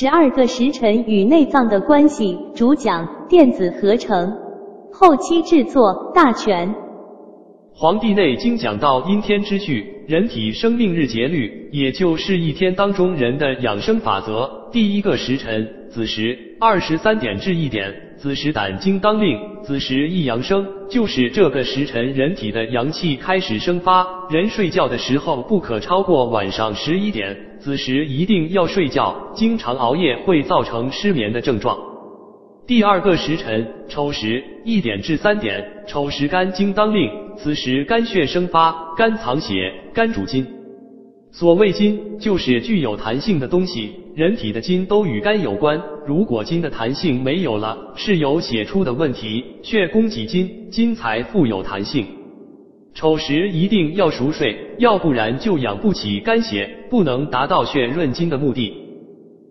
[0.00, 4.32] 十二个时辰与内脏的关系，主讲电子合成，
[4.92, 6.68] 后期制作大全。
[7.74, 14.48] 《黄帝内经》讲到阴天之序，人体生命日节律，也就是一天当中人的养生法则。
[14.70, 24.04] 第一个时辰子时，二十三点至一点，子时胆经当令，子时一阳生，就是这个时辰人体的阳气开始生发。
[24.28, 31.78] 人睡觉的时候不可超过晚上十一点，子时一定要睡觉，经常熬夜会造成失眠的症状。
[32.66, 40.44] 第二个时辰丑时，一点至三点，丑时肝经当令，此时肝血生发，肝藏血，肝主筋。
[41.30, 45.80] 所谓筋，就是具有弹性的东西，人体的筋都与肝有关。
[46.08, 49.44] 如果筋的弹性没有了，是有血出的问题。
[49.62, 52.06] 血供给筋，筋才富有弹性。
[52.94, 58.72] 丑时一定要熟睡，要不然就养不起肝血，不能达到血润筋的目的。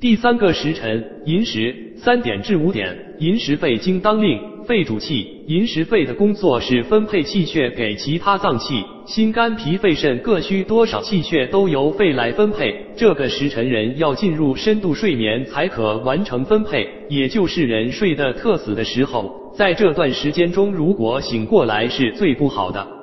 [0.00, 12.86] 第三个时辰寅时，三点至五点，寅时肺经当令，肺主气，寅时肺的工作是分配气血给其他脏器，心肝脾肺肾各需多少气血都由肺来分配。
[12.96, 22.97] 这个时辰人要进入深度睡眠才可完成分配，也就是人睡得特死的时候，在这段时间中如果醒过来是最不好的。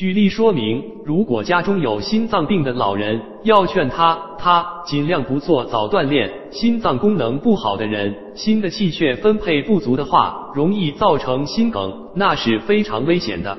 [0.00, 6.32] 举例说明，如果家中有心脏病的老人，要劝他，他尽量不做早锻炼。
[6.50, 13.58] 心脏功能不好的人，心的气血分配不足的话，容易造成心梗，那是非常危险的。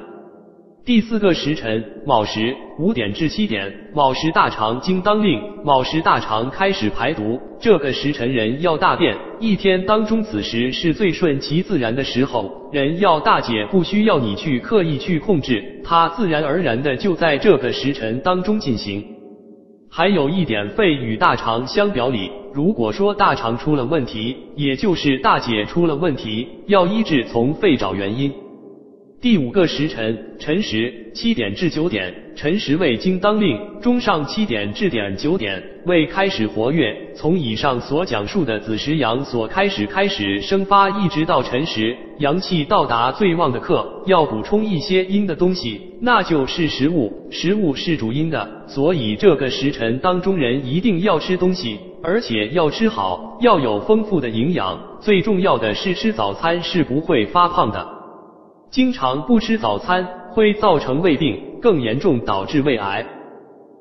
[0.84, 7.40] 第四个时辰卯时，五点至七点，卯时大肠经当令，卯时大肠开始排毒。
[7.60, 19.06] 这个时辰人要大便，一天当中此时是最顺其自然的时候，人要大解，不需要你去刻意去控制，它自然而然的就在这个时辰当中进行。
[19.88, 22.32] 还有一点，肺与大肠相表里。
[22.56, 28.34] 如果说大肠出了问题，也就是大解出了问题，要医治从肺找原因。
[29.22, 36.92] 第五个时辰辰时，七点至九点，辰时胃经当令，中上七点至点九点，未开始活跃。
[37.14, 47.30] 从以上所讲述的子时阳所开始开始生发，一直到辰时，阳气到达最旺的刻，要补充一些阴的东西，那就是食物。
[47.30, 54.80] 食物是主阴的，所以这个时辰当中人一定要吃东西，而且要吃好，要有丰富的营养。
[55.00, 58.00] 最重要的是吃早餐是不会发胖的。
[58.72, 63.06] 经常不吃早餐会造成胃病，更严重导致胃癌。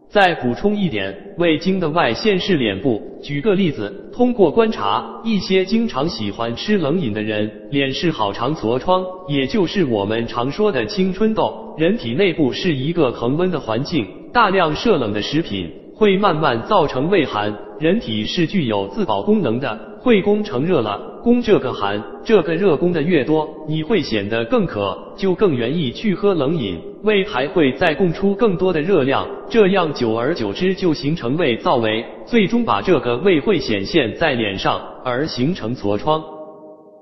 [0.09, 3.01] 再补充一点，胃经的外线是脸部。
[3.23, 11.73] 举个例子，通过观察，一些经常喜欢吃冷饮的人，脸是好长痤疮，也就是我们常说的青春痘。
[11.79, 17.57] 人体内部是一个恒温的环境，大量摄冷的食品会慢慢造成胃寒。
[17.81, 21.01] 人体是具有自保功能的，会攻成热了。
[21.23, 36.23] 攻这个寒，这个热攻的越多，你会显得更渴，就更愿意去喝冷饮，胃还会再供出更多的热量，这样久而久之就形成胃燥为，最终把这个胃会显现在脸上，而形成痤疮。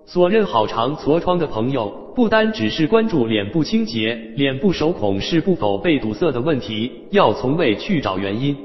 [0.06, 8.56] 所认好肠痤疮的朋友，不单只是关注脸部清洁，脸部手孔是不否被堵塞的问题，要从胃去找原因。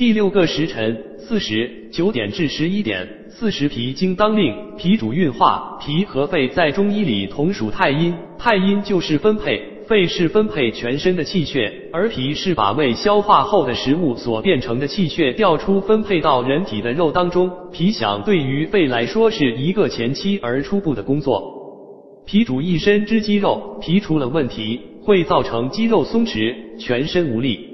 [0.00, 0.96] 第六个时辰
[1.28, 3.06] 巳时，九点至十一点。
[3.28, 17.50] 巳时脾经当令，脾主运化，脾和肺在中医里同属太阴，太阴就是分配，肺是分配全身的气血，而脾是把胃消化后的食物所变成的气血调出分配到人体的肉当中。
[17.70, 22.22] 脾想对于肺来说是一个前期而初步的工作。
[22.24, 27.68] 脾主一身之肌肉，脾出了问题，会造成肌肉松弛，全身无力。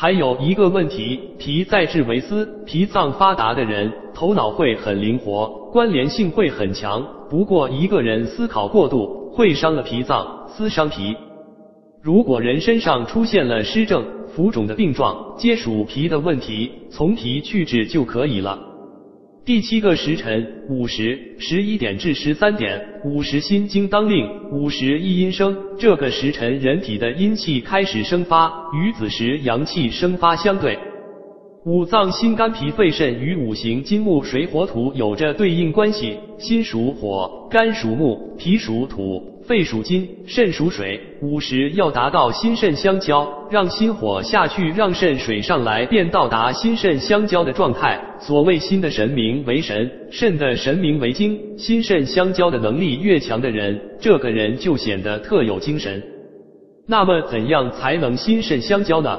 [0.00, 7.04] 还有一个问题，脾在志为思，脾脏发达的人，头脑会很灵活，关联性会很强。
[7.28, 11.16] 不过一个人思考过度，会伤了脾脏，思伤脾。
[12.00, 18.56] 如果人身上出现了湿症、浮肿的病状，皆属脾的问题，从脾去治就可以了。
[19.48, 25.56] 第七个时辰午时，十一点至十三点，午时心经当令，午时一阴生。
[25.78, 30.78] 这个时辰人体的阴气开始生发，与子时阳气生发相对。
[31.64, 41.00] 五脏心肝脾肺肾与五行金木水火土有着对应关系，心属火，肝属木，脾属土，肺属金，肾属水。
[41.22, 47.98] 午时要达到心肾相交，让心火下去，让肾水上来，便到达心肾相交的状态。
[48.20, 56.02] 所谓心的神明为神，肾的神明为精，心肾相交的能力越强的人，这个人就显得特有精神。
[56.86, 59.18] 那么怎样才能心肾相交呢？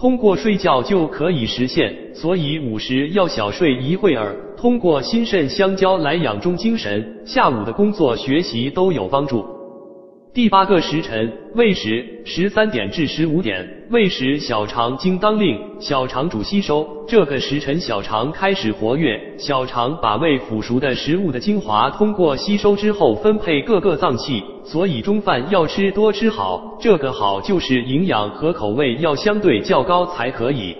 [0.00, 9.44] 通过睡觉就可以实现，所以午时要小睡一会儿，通过心肾相交来养中精神，下午的工作学习都有帮助。
[10.34, 13.66] 第八个时辰未时，十三点至十五点。
[13.90, 16.86] 未时，小肠经当令，小肠主吸收。
[17.08, 26.76] 这个时辰，小肠开始活跃，小肠把未腐熟的食物的精华通过吸收之后分配各个脏器，所以中饭要吃多吃好。
[26.78, 30.76] 这个好就是营养和口味要相对较高才可以。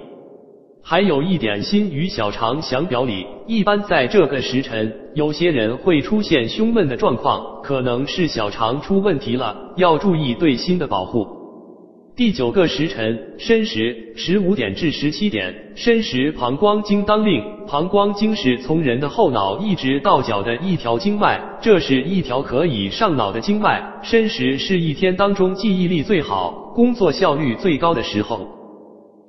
[0.83, 11.27] 还有一点，心与小肠相表里，一般在这个时辰，有些人会出现胸闷的状况，可能是小肠出问题了，要注意对心的保护。
[12.17, 24.01] 第九个时辰申时，十五点至十七点，申时膀胱经当令，膀胱经是从人的后脑一直到脚的一条经脉，这是一条可以上脑的经脉。
[24.03, 28.58] 申时是一天当中记忆力最好、工作效率最高的时候。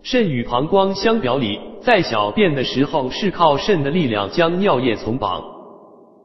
[0.01, 5.43] 肾与膀胱相表里，在小便的时候是靠肾的力量将尿液从膀。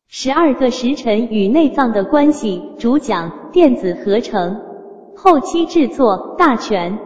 [0.08, 4.56] 十二个时辰与内脏的关系，主讲电子合成，
[5.16, 6.96] 后期制作大全。